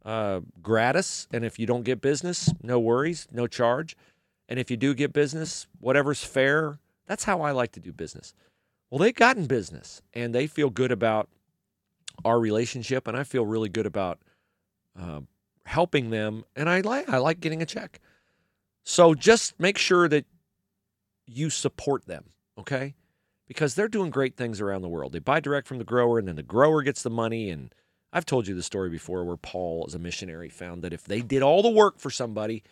[0.05, 1.29] uh, gratis.
[1.33, 3.97] And if you don't get business, no worries, no charge.
[4.49, 8.35] And if you do get business, whatever's fair, that's how I like to do business.
[8.91, 11.29] Well, they've gotten business and they feel good about
[12.25, 13.07] our relationship.
[13.07, 14.19] And I feel really good about
[14.99, 15.21] uh,
[15.69, 18.01] helping them, and I like I like getting a check.
[18.85, 20.25] So just make sure that
[21.27, 22.25] you support them,
[22.57, 22.95] okay?
[23.49, 25.13] Because they're doing great things around the world.
[25.13, 27.51] They buy direct from the grower, and then the grower gets the money.
[27.51, 27.75] And
[28.13, 31.23] I've told you the story before where Paul, as a missionary, found that if they
[31.23, 32.63] did all the work for somebody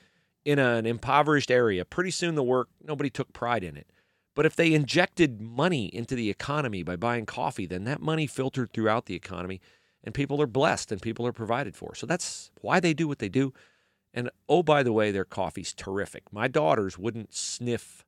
[0.44, 3.90] in an impoverished area, pretty soon the work nobody took pride in it.
[4.36, 8.70] But if they injected money into the economy by buying coffee, then that money filtered
[8.70, 9.62] throughout the economy
[10.04, 11.94] and people are blessed and people are provided for.
[11.94, 13.54] So that's why they do what they do.
[14.14, 16.32] And oh, by the way, their coffee's terrific.
[16.32, 18.04] My daughters wouldn't sniff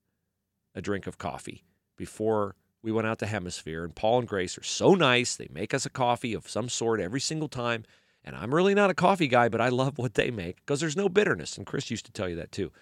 [0.74, 1.64] a drink of coffee
[1.98, 3.84] before we went out to Hemisphere.
[3.84, 5.37] And Paul and Grace are so nice.
[5.37, 7.84] They make us a coffee of some sort every single time.
[8.24, 10.96] And I'm really not a coffee guy, but I love what they make because there's
[10.96, 11.58] no bitterness.
[11.58, 12.72] And Chris used to tell you that too.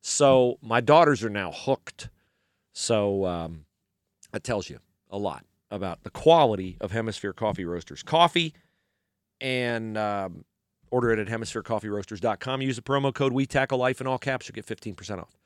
[0.00, 2.08] So my daughters are now hooked.
[2.72, 3.64] So um,
[4.32, 4.78] that tells you
[5.10, 8.54] a lot about the quality of Hemisphere Coffee Roasters coffee
[9.40, 10.44] and um,
[10.90, 12.62] order it at hemispherecoffeeroasters.com.
[12.62, 14.48] Use the promo code We Tackle Life in all caps.
[14.48, 15.36] You'll get 15% off.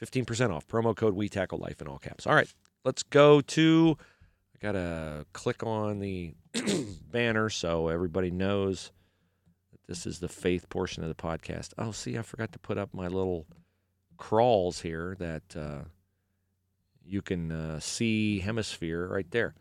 [0.00, 0.66] 15% off.
[0.66, 2.26] Promo code We Tackle Life in all caps.
[2.26, 2.52] All right,
[2.84, 3.96] let's go to.
[4.54, 6.34] I got to click on the
[7.10, 8.92] banner so everybody knows
[9.72, 11.72] that this is the faith portion of the podcast.
[11.78, 13.46] Oh, see, I forgot to put up my little
[14.16, 15.84] crawls here that uh,
[17.04, 19.54] you can uh, see hemisphere right there.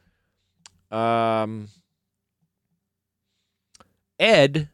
[0.92, 1.70] Um,
[4.20, 4.70] Ed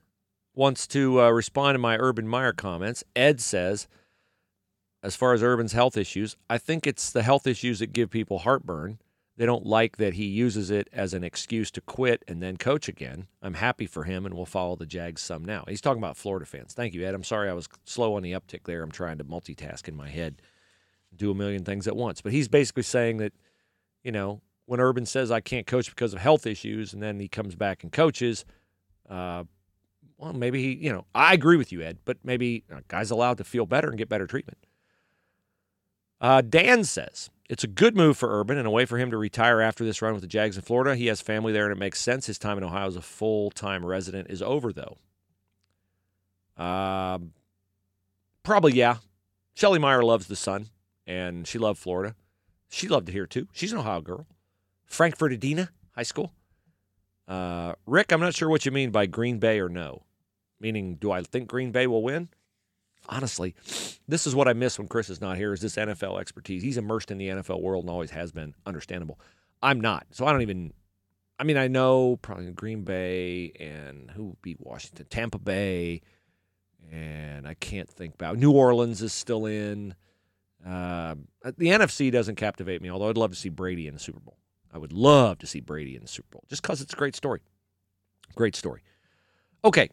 [0.53, 3.03] wants to uh, respond to my Urban Meyer comments.
[3.15, 3.87] Ed says,
[5.07, 8.39] as far as Urban's health issues, I think it's the health issues that give people
[8.39, 8.99] heartburn.
[9.37, 12.89] They don't like that he uses it as an excuse to quit and then coach
[12.89, 13.27] again.
[13.41, 15.63] I'm happy for him and we'll follow the Jags some now.
[15.65, 16.73] He's talking about Florida fans.
[16.73, 17.15] Thank you, Ed.
[17.15, 18.83] I'm sorry I was slow on the uptick there.
[18.83, 20.41] I'm trying to multitask in my head,
[21.15, 22.19] do a million things at once.
[22.19, 23.31] But he's basically saying that,
[24.03, 27.29] you know, when Urban says I can't coach because of health issues and then he
[27.29, 28.43] comes back and coaches,
[29.09, 29.45] uh,
[30.17, 33.37] well, maybe he, you know, I agree with you, Ed, but maybe a guy's allowed
[33.37, 34.57] to feel better and get better treatment.
[36.19, 39.17] Uh, Dan says it's a good move for Urban and a way for him to
[39.17, 40.95] retire after this run with the Jags in Florida.
[40.95, 42.25] He has family there and it makes sense.
[42.25, 44.97] His time in Ohio as a full time resident is over, though.
[46.57, 47.19] Uh,
[48.43, 48.97] probably, yeah.
[49.53, 50.67] Shelley Meyer loves the sun
[51.05, 52.15] and she loved Florida.
[52.69, 53.47] She loved it here, too.
[53.53, 54.27] She's an Ohio girl.
[54.85, 56.33] Frankfort Adena High School.
[57.27, 60.03] Uh, Rick, I'm not sure what you mean by Green Bay or no.
[60.59, 62.29] Meaning, do I think Green Bay will win?
[63.07, 63.55] Honestly,
[64.07, 66.61] this is what I miss when Chris is not here is this NFL expertise.
[66.61, 68.53] He's immersed in the NFL world and always has been.
[68.65, 69.19] Understandable.
[69.61, 70.07] I'm not.
[70.11, 70.73] So I don't even
[71.39, 75.05] I mean, I know probably Green Bay and who beat Washington?
[75.09, 76.01] Tampa Bay.
[76.91, 79.93] And I can't think about New Orleans is still in.
[80.65, 81.15] Uh,
[81.57, 84.37] the NFC doesn't captivate me, although I'd love to see Brady in the Super Bowl.
[84.73, 87.15] I would love to see Brady in the Super Bowl just because it's a great
[87.15, 87.41] story.
[88.35, 88.83] Great story.
[89.63, 89.89] Okay,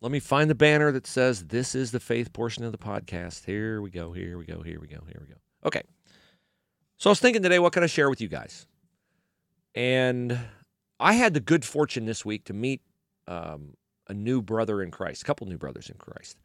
[0.00, 3.44] let me find the banner that says this is the faith portion of the podcast.
[3.44, 4.12] Here we go.
[4.12, 4.62] Here we go.
[4.62, 5.02] Here we go.
[5.06, 5.40] Here we go.
[5.64, 5.82] Okay.
[6.98, 8.66] So I was thinking today, what can I share with you guys?
[9.74, 10.38] And
[11.00, 12.80] I had the good fortune this week to meet
[13.26, 13.74] um,
[14.08, 16.38] a new brother in Christ, a couple new brothers in Christ.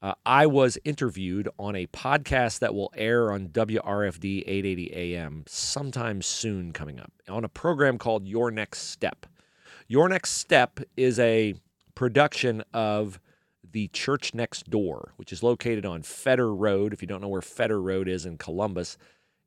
[0.00, 6.22] Uh, I was interviewed on a podcast that will air on WRFD 880 AM sometime
[6.22, 9.26] soon coming up on a program called Your Next Step.
[9.88, 11.54] Your Next Step is a
[11.98, 13.18] production of
[13.72, 16.92] the church next door, which is located on Fetter Road.
[16.92, 18.96] If you don't know where Fetter Road is in Columbus,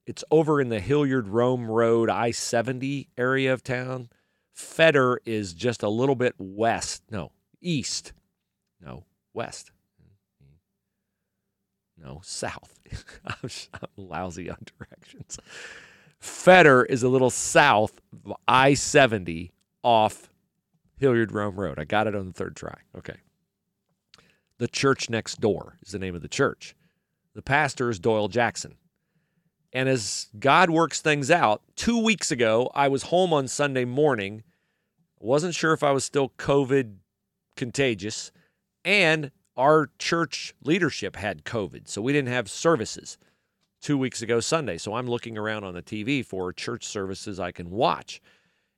[0.05, 4.09] it's over in the Hilliard Rome Road I 70 area of town.
[4.51, 8.11] Fetter is just a little bit west, no, east,
[8.81, 9.71] no, west,
[11.97, 12.77] no, south.
[13.25, 13.49] I'm,
[13.95, 15.39] lousy on directions.
[16.19, 20.30] Fetter is a little south of I 70 off
[21.01, 21.79] Hilliard Rome Road.
[21.79, 22.77] I got it on the third try.
[22.95, 23.15] Okay.
[24.59, 26.75] The Church Next Door is the name of the church.
[27.33, 28.75] The pastor is Doyle Jackson.
[29.73, 34.43] And as God works things out, two weeks ago, I was home on Sunday morning.
[35.19, 36.97] Wasn't sure if I was still COVID
[37.55, 38.31] contagious.
[38.85, 41.87] And our church leadership had COVID.
[41.87, 43.17] So we didn't have services
[43.81, 44.77] two weeks ago Sunday.
[44.77, 48.21] So I'm looking around on the TV for church services I can watch.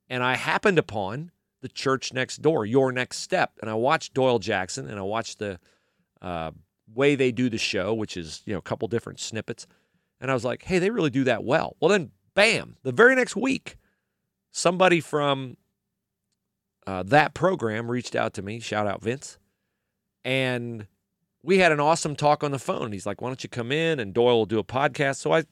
[0.08, 1.32] And I happened upon
[1.64, 3.52] the church next door, your next step.
[3.62, 5.58] And I watched Doyle Jackson and I watched the
[6.20, 6.50] uh,
[6.94, 9.66] way they do the show, which is, you know, a couple different snippets.
[10.20, 11.74] And I was like, hey, they really do that well.
[11.80, 13.78] Well, then, bam, the very next week,
[14.50, 15.56] somebody from
[16.86, 18.60] uh, that program reached out to me.
[18.60, 19.38] Shout out, Vince.
[20.22, 20.86] And
[21.42, 22.92] we had an awesome talk on the phone.
[22.92, 25.16] He's like, why don't you come in and Doyle will do a podcast?
[25.16, 25.44] So I,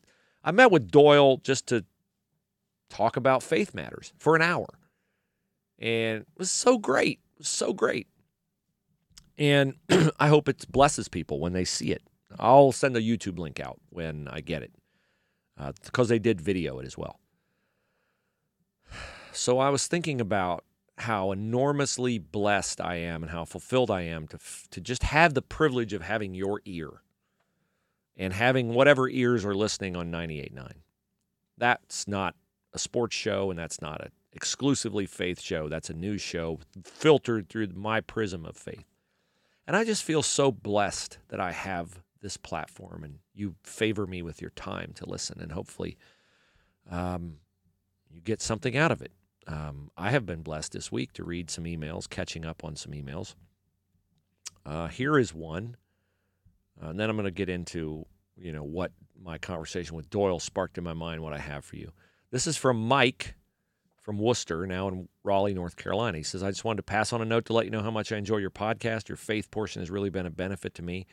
[0.45, 1.87] I met with Doyle just to
[2.91, 4.79] talk about faith matters for an hour
[5.83, 8.07] and it was so great, was so great.
[9.37, 9.75] And
[10.21, 12.03] I hope it blesses people when they see it.
[12.39, 14.73] I'll send a YouTube link out when I get it
[15.85, 17.19] because uh, they did video it as well.
[19.35, 20.63] So I was thinking about
[20.99, 24.39] how enormously blessed I am and how fulfilled I am to
[24.73, 27.01] to just have the privilege of having your ear
[28.15, 30.73] and having whatever ears are listening on 98.9.
[31.57, 32.35] That's not
[32.75, 35.69] a sports show and that's not a exclusively faith show.
[35.69, 38.85] That's a news show filtered through my prism of faith.
[39.67, 44.23] And I just feel so blessed that I have this platform and you favor me
[44.23, 45.97] with your time to listen and hopefully
[46.91, 47.35] um,
[48.11, 49.13] you get something out of it.
[49.47, 52.93] Um, I have been blessed this week to read some emails, catching up on some
[52.93, 53.35] emails.
[54.65, 55.77] Uh, here is one,
[56.81, 60.39] uh, and then I'm going to get into you know what my conversation with Doyle
[60.39, 61.23] sparked in my mind.
[61.23, 61.91] What I have for you.
[62.31, 63.35] This is from Mike
[64.03, 66.19] from Wooster, now in Raleigh, North Carolina.
[66.19, 67.91] He says, I just wanted to pass on a note to let you know how
[67.91, 69.09] much I enjoy your podcast.
[69.09, 71.07] Your faith portion has really been a benefit to me.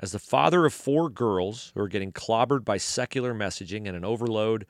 [0.00, 4.04] As the father of four girls who are getting clobbered by secular messaging and an
[4.04, 4.66] overload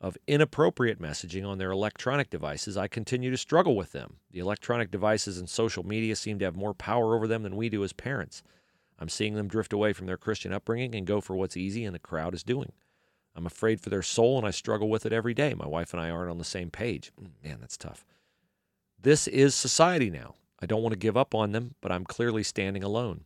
[0.00, 4.18] of inappropriate messaging on their electronic devices, I continue to struggle with them.
[4.30, 7.68] The electronic devices and social media seem to have more power over them than we
[7.68, 8.42] do as parents.
[8.98, 11.94] I'm seeing them drift away from their Christian upbringing and go for what's easy and
[11.94, 12.72] the crowd is doing.
[13.36, 15.52] I'm afraid for their soul and I struggle with it every day.
[15.54, 17.12] My wife and I aren't on the same page.
[17.20, 18.06] Mm, man, that's tough.
[19.00, 20.34] This is society now.
[20.60, 23.24] I don't want to give up on them, but I'm clearly standing alone.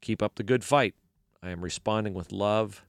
[0.00, 0.94] Keep up the good fight.
[1.42, 2.84] I am responding with love.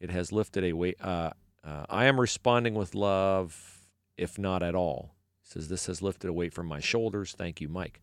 [0.00, 0.96] It has lifted a weight.
[1.00, 1.30] Uh,
[1.64, 3.78] uh, I am responding with love,
[4.18, 5.14] if not at all.
[5.42, 7.34] He says, This has lifted a weight from my shoulders.
[7.36, 8.00] Thank you, Mike.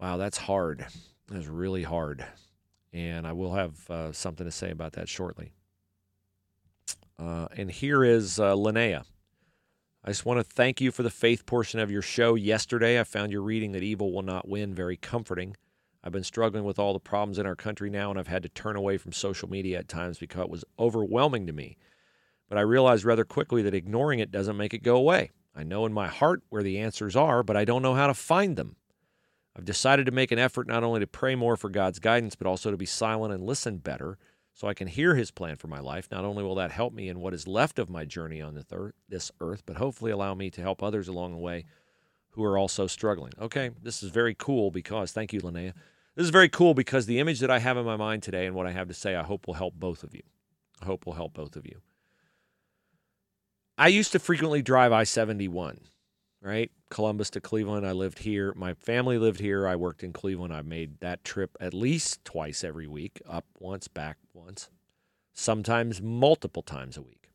[0.00, 0.86] Wow, that's hard.
[1.28, 2.24] That's really hard.
[2.92, 5.52] And I will have uh, something to say about that shortly.
[7.22, 9.04] Uh, and here is uh, Linnea.
[10.04, 12.98] I just want to thank you for the faith portion of your show yesterday.
[12.98, 15.56] I found your reading that evil will not win very comforting.
[16.02, 18.48] I've been struggling with all the problems in our country now, and I've had to
[18.48, 21.76] turn away from social media at times because it was overwhelming to me.
[22.48, 25.30] But I realized rather quickly that ignoring it doesn't make it go away.
[25.54, 28.14] I know in my heart where the answers are, but I don't know how to
[28.14, 28.74] find them.
[29.56, 32.48] I've decided to make an effort not only to pray more for God's guidance, but
[32.48, 34.18] also to be silent and listen better
[34.54, 36.08] so I can hear his plan for my life.
[36.10, 38.54] Not only will that help me in what is left of my journey on
[39.08, 41.64] this earth, but hopefully allow me to help others along the way
[42.30, 43.32] who are also struggling.
[43.40, 45.72] Okay, this is very cool because, thank you, Linnea.
[46.14, 48.54] This is very cool because the image that I have in my mind today and
[48.54, 50.22] what I have to say, I hope will help both of you.
[50.80, 51.80] I hope will help both of you.
[53.78, 55.80] I used to frequently drive I 71,
[56.42, 56.70] right?
[56.90, 57.86] Columbus to Cleveland.
[57.86, 58.52] I lived here.
[58.56, 59.66] My family lived here.
[59.66, 60.52] I worked in Cleveland.
[60.52, 64.68] I made that trip at least twice every week, up once, back once,
[65.32, 67.30] sometimes multiple times a week.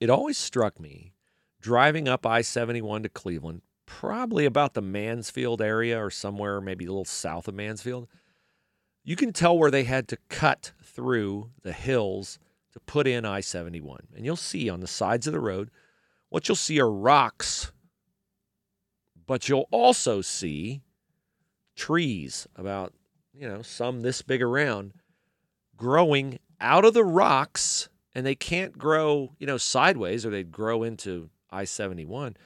[0.00, 1.12] It always struck me
[1.60, 6.88] driving up I 71 to Cleveland, probably about the Mansfield area or somewhere maybe a
[6.88, 8.08] little south of Mansfield.
[9.04, 12.38] You can tell where they had to cut through the hills
[12.72, 14.08] to put in I 71.
[14.14, 15.70] And you'll see on the sides of the road,
[16.28, 17.72] what you'll see are rocks
[19.28, 20.80] but you'll also see
[21.76, 22.94] trees about,
[23.32, 24.94] you know, some this big around
[25.76, 30.82] growing out of the rocks and they can't grow, you know, sideways or they'd grow
[30.82, 32.36] into I-71.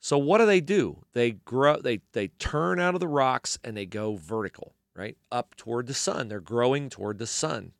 [0.00, 1.04] So what do they do?
[1.12, 5.16] They grow they they turn out of the rocks and they go vertical, right?
[5.30, 6.28] Up toward the sun.
[6.28, 7.72] They're growing toward the sun.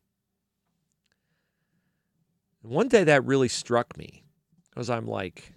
[2.62, 4.24] One day that really struck me
[4.75, 5.53] because I'm like,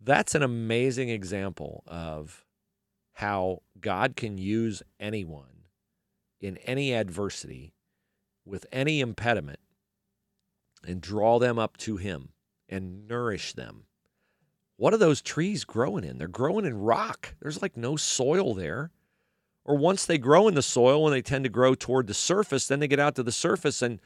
[0.00, 2.44] that's an amazing example of
[3.14, 5.64] how God can use anyone
[6.40, 7.74] in any adversity
[8.44, 9.60] with any impediment
[10.86, 12.30] and draw them up to Him
[12.68, 13.84] and nourish them.
[14.76, 16.18] What are those trees growing in?
[16.18, 17.34] They're growing in rock.
[17.40, 18.90] There's like no soil there.
[19.64, 22.66] Or once they grow in the soil and they tend to grow toward the surface,
[22.66, 24.00] then they get out to the surface and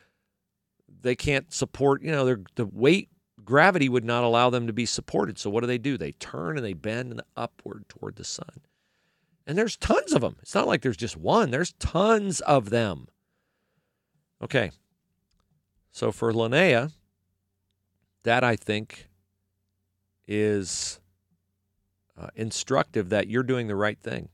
[1.01, 3.09] they can't support, you know, the weight
[3.47, 5.39] gravity would not allow them to be supported.
[5.39, 5.97] So what do they do?
[5.97, 8.61] They turn and they bend upward toward the sun.
[9.47, 10.37] And there's tons of them.
[10.43, 13.07] It's not like there's just one, there's tons of them.
[14.43, 14.73] Okay.
[15.93, 16.93] So for Linnea,
[18.25, 19.09] that I think
[20.27, 21.01] is
[22.21, 24.29] uh, instructive that you're doing the right thing.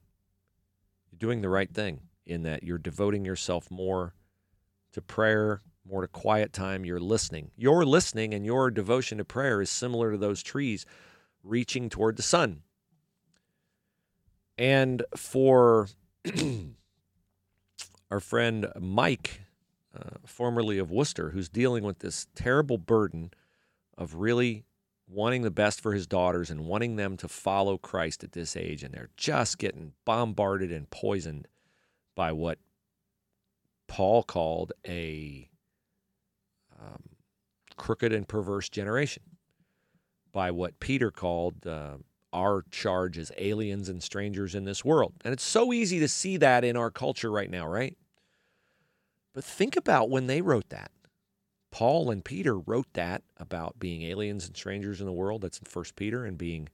[1.11, 4.15] You're doing the right thing in that you're devoting yourself more
[4.93, 7.51] to prayer, more to quiet time, you're listening.
[7.57, 10.87] Your listening and your devotion to prayer is similar to those trees
[11.43, 12.63] reaching toward the sun.
[14.57, 15.89] And for
[18.11, 19.43] our friend Mike,
[19.97, 23.33] uh, formerly of Worcester, who's dealing with this terrible burden
[23.99, 24.65] of really
[25.09, 28.83] wanting the best for his daughters and wanting them to follow Christ at this age,
[28.83, 31.49] and they're just getting bombarded and poisoned
[32.15, 32.59] by what
[33.89, 35.51] Paul called a
[36.83, 37.03] um,
[37.77, 39.23] crooked and perverse generation
[40.33, 41.97] by what Peter called uh,
[42.33, 45.13] our charge as aliens and strangers in this world.
[45.25, 47.97] And it's so easy to see that in our culture right now, right?
[49.35, 50.91] But think about when they wrote that.
[51.71, 55.43] Paul and Peter wrote that about being aliens and strangers in the world.
[55.43, 56.69] That's in First Peter, and being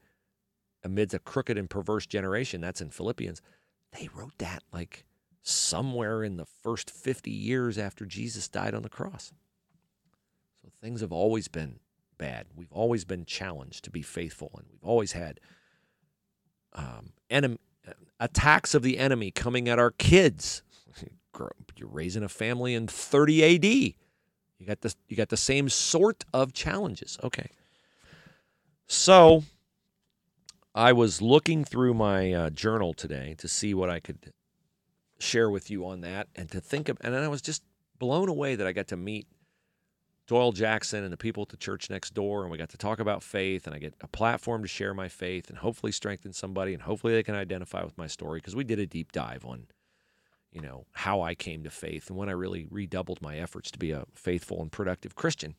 [0.82, 2.60] amidst a crooked and perverse generation.
[2.60, 3.40] That's in Philippians.
[3.92, 5.04] They wrote that like
[5.40, 9.32] somewhere in the first 50 years after Jesus died on the cross.
[10.80, 11.80] Things have always been
[12.18, 12.46] bad.
[12.54, 15.40] We've always been challenged to be faithful, and we've always had
[16.74, 17.58] um, enemy,
[18.20, 20.62] attacks of the enemy coming at our kids.
[21.76, 23.64] You're raising a family in 30 AD.
[23.64, 27.16] You got the you got the same sort of challenges.
[27.22, 27.50] Okay.
[28.88, 29.44] So
[30.74, 34.32] I was looking through my uh, journal today to see what I could
[35.20, 37.62] share with you on that and to think of and I was just
[37.98, 39.26] blown away that I got to meet
[40.28, 43.00] Doyle Jackson and the people at the church next door, and we got to talk
[43.00, 46.74] about faith, and I get a platform to share my faith and hopefully strengthen somebody,
[46.74, 49.68] and hopefully they can identify with my story because we did a deep dive on,
[50.52, 53.78] you know, how I came to faith and when I really redoubled my efforts to
[53.78, 55.54] be a faithful and productive Christian.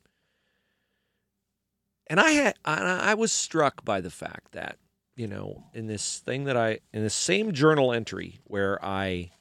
[2.05, 4.77] And I had, I was struck by the fact that,
[5.15, 9.31] you know, in this thing that I, in the same journal entry where I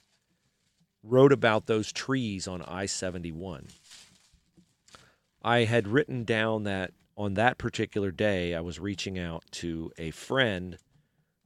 [1.03, 3.69] wrote about those trees on I 71
[5.43, 10.11] I had written down that on that particular day, I was reaching out to a
[10.13, 10.79] friend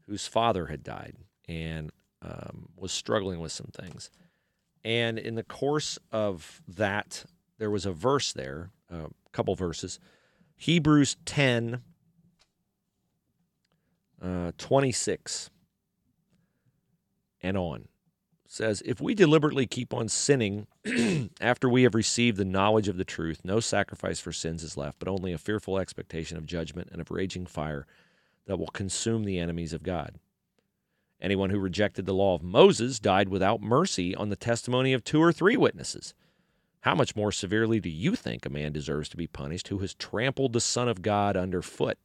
[0.06, 1.16] whose father had died
[1.48, 1.90] and
[2.20, 4.10] um, was struggling with some things.
[4.84, 7.24] And in the course of that,
[7.58, 9.98] there was a verse there, a couple verses,
[10.56, 11.80] Hebrews 10,
[14.20, 15.50] uh, 26,
[17.40, 17.88] and on
[18.52, 20.66] says, If we deliberately keep on sinning
[21.40, 24.98] after we have received the knowledge of the truth, no sacrifice for sins is left,
[24.98, 27.86] but only a fearful expectation of judgment and of raging fire
[28.46, 30.16] that will consume the enemies of God.
[31.20, 35.22] Anyone who rejected the law of Moses died without mercy on the testimony of two
[35.22, 36.12] or three witnesses.
[36.80, 39.94] How much more severely do you think a man deserves to be punished who has
[39.94, 41.96] trampled the Son of God underfoot,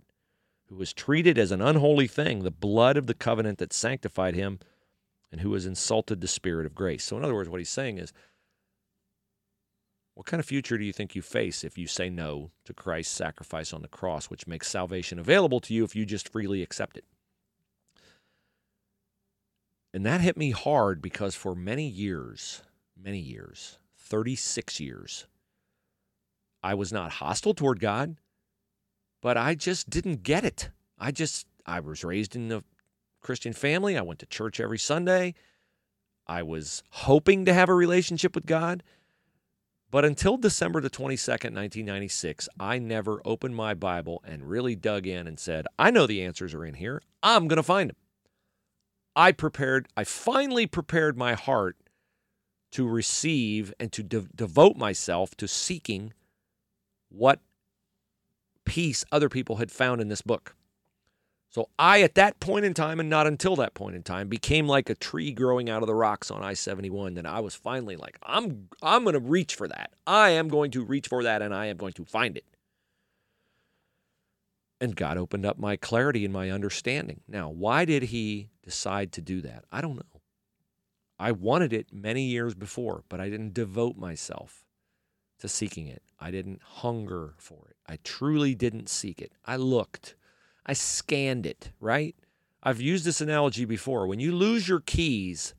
[0.67, 4.59] who has treated as an unholy thing the blood of the covenant that sanctified him?
[5.31, 7.03] And who has insulted the Spirit of grace.
[7.03, 8.13] So, in other words, what he's saying is,
[10.15, 13.15] what kind of future do you think you face if you say no to Christ's
[13.15, 16.97] sacrifice on the cross, which makes salvation available to you if you just freely accept
[16.97, 17.05] it?
[19.93, 22.61] And that hit me hard because for many years,
[22.99, 25.27] many years, 36 years,
[26.63, 28.17] I was not hostile toward God,
[29.21, 30.69] but I just didn't get it.
[30.97, 32.63] I just, I was raised in the
[33.27, 33.97] Christian family.
[33.97, 35.33] I went to church every Sunday.
[36.27, 38.83] I was hoping to have a relationship with God.
[39.91, 45.27] But until December the 22nd, 1996, I never opened my Bible and really dug in
[45.27, 47.01] and said, I know the answers are in here.
[47.21, 47.97] I'm going to find them.
[49.13, 51.75] I prepared, I finally prepared my heart
[52.71, 56.13] to receive and to de- devote myself to seeking
[57.09, 57.41] what
[58.63, 60.55] peace other people had found in this book.
[61.49, 64.67] So I, at that point in time, and not until that point in time, became
[64.67, 67.17] like a tree growing out of the rocks on I-71.
[67.17, 69.91] And I was finally like, I'm, I'm going to reach for that.
[70.05, 72.45] I am going to reach for that, and I am going to find it.
[74.79, 77.21] And God opened up my clarity and my understanding.
[77.27, 79.65] Now, why did He decide to do that?
[79.71, 80.21] I don't know.
[81.17, 84.65] I wanted it many years before, but I didn't devote myself
[85.39, 86.03] to seeking it.
[86.19, 87.77] I didn't hunger for it.
[87.87, 89.31] I truly didn't seek it.
[89.45, 90.15] I looked.
[90.67, 92.15] I scanned it, right?
[92.61, 94.07] I've used this analogy before.
[94.07, 95.55] When you lose your keys,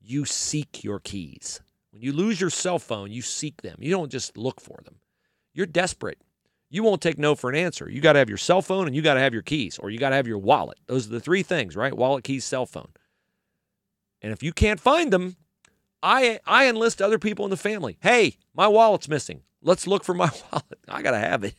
[0.00, 1.60] you seek your keys.
[1.90, 3.76] When you lose your cell phone, you seek them.
[3.80, 4.96] You don't just look for them.
[5.54, 6.18] You're desperate.
[6.68, 7.88] You won't take no for an answer.
[7.88, 9.90] You got to have your cell phone and you got to have your keys, or
[9.90, 10.78] you got to have your wallet.
[10.86, 11.94] Those are the three things, right?
[11.94, 12.88] Wallet, keys, cell phone.
[14.22, 15.36] And if you can't find them,
[16.02, 17.98] I I enlist other people in the family.
[18.00, 19.42] Hey, my wallet's missing.
[19.60, 20.78] Let's look for my wallet.
[20.88, 21.54] I got to have it.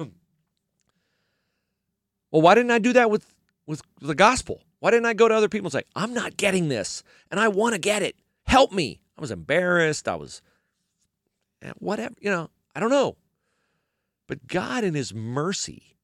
[2.30, 3.26] Well, why didn't I do that with
[3.66, 4.62] with the gospel?
[4.78, 7.48] Why didn't I go to other people and say, "I'm not getting this, and I
[7.48, 8.16] want to get it.
[8.44, 10.08] Help me." I was embarrassed.
[10.08, 10.42] I was
[11.62, 12.50] eh, whatever, you know.
[12.74, 13.16] I don't know.
[14.26, 15.96] But God, in His mercy,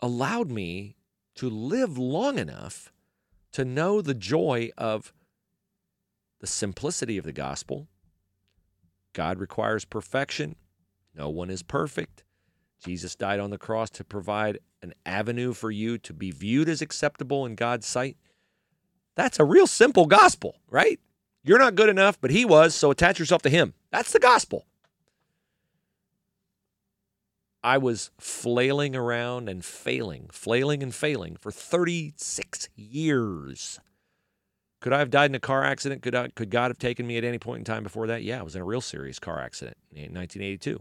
[0.00, 0.96] allowed me
[1.36, 2.92] to live long enough
[3.52, 5.12] to know the joy of
[6.40, 7.88] the simplicity of the gospel.
[9.12, 10.56] God requires perfection.
[11.14, 12.24] No one is perfect.
[12.84, 16.80] Jesus died on the cross to provide an avenue for you to be viewed as
[16.80, 18.16] acceptable in God's sight.
[19.16, 21.00] That's a real simple gospel, right?
[21.42, 23.74] You're not good enough, but he was, so attach yourself to him.
[23.90, 24.66] That's the gospel.
[27.62, 33.80] I was flailing around and failing, flailing and failing for 36 years.
[34.80, 36.02] Could I have died in a car accident?
[36.02, 38.22] Could, I, could God have taken me at any point in time before that?
[38.22, 40.80] Yeah, I was in a real serious car accident in 1982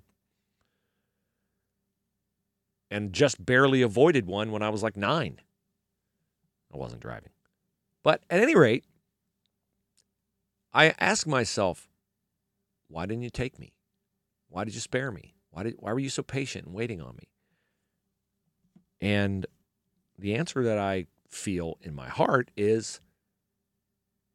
[2.89, 5.41] and just barely avoided one when I was like nine.
[6.73, 7.31] I wasn't driving.
[8.03, 8.85] But at any rate,
[10.73, 11.89] I ask myself,
[12.87, 13.73] why didn't you take me?
[14.49, 15.35] Why did you spare me?
[15.51, 17.29] Why, did, why were you so patient and waiting on me?
[19.01, 19.45] And
[20.17, 23.01] the answer that I feel in my heart is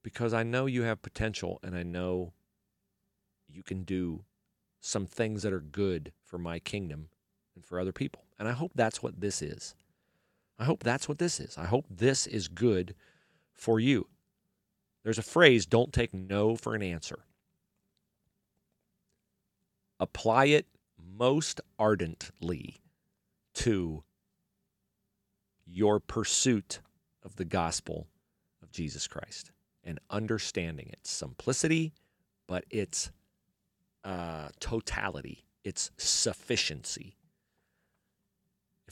[0.03, 2.32] because I know you have potential and I know
[3.48, 4.24] you can do
[4.80, 7.09] some things that are good for my kingdom
[7.55, 8.24] and for other people.
[8.43, 9.76] And I hope that's what this is.
[10.59, 11.57] I hope that's what this is.
[11.57, 12.97] I hope this is good
[13.55, 14.09] for you.
[15.05, 17.20] There's a phrase don't take no for an answer.
[20.01, 20.66] apply it
[21.16, 22.82] most ardently
[23.55, 24.03] to
[25.64, 26.80] your pursuit
[27.22, 28.09] of the gospel
[28.61, 29.53] of Jesus Christ
[29.84, 31.93] and understanding its simplicity,
[32.49, 33.12] but its
[34.03, 37.14] uh, totality, its sufficiency.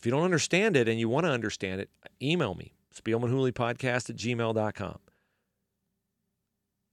[0.01, 1.91] If you don't understand it and you want to understand it,
[2.23, 4.99] email me, spielmanhooleypodcast at gmail.com.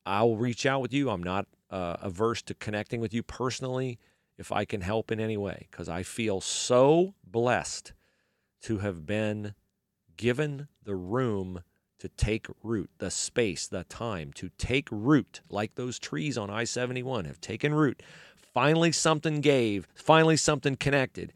[0.05, 1.09] I'll reach out with you.
[1.09, 3.97] I'm not uh, averse to connecting with you personally
[4.37, 7.93] if I can help in any way because I feel so blessed
[8.63, 9.55] to have been
[10.17, 11.61] given the room
[11.99, 16.65] to take root, the space, the time to take root, like those trees on I
[16.65, 18.03] 71 have taken root.
[18.53, 21.31] Finally, something gave, finally, something connected.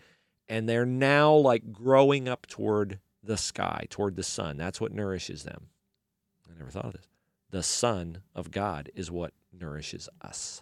[0.52, 4.58] And they're now like growing up toward the sky, toward the sun.
[4.58, 5.68] That's what nourishes them.
[6.46, 7.08] I never thought of this.
[7.52, 10.62] The Son of God is what nourishes us.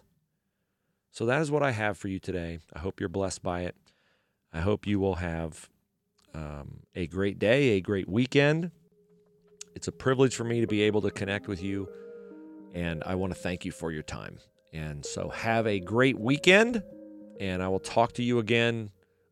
[1.10, 2.60] So that is what I have for you today.
[2.72, 3.74] I hope you're blessed by it.
[4.52, 5.68] I hope you will have
[6.36, 8.70] um, a great day, a great weekend.
[9.74, 11.88] It's a privilege for me to be able to connect with you,
[12.74, 14.38] and I want to thank you for your time.
[14.72, 16.84] And so, have a great weekend,
[17.40, 18.90] and I will talk to you again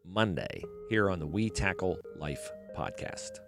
[0.08, 3.47] Monday here on the We Tackle Life podcast.